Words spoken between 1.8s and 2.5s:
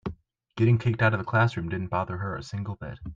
bother her a